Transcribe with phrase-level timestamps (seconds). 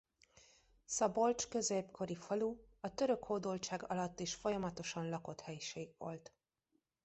[0.85, 6.33] Szabolcs középkori falu a török hódoltság alatt is folyamatosan lakott helység volt.